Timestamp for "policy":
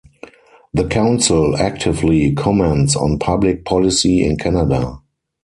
3.65-4.25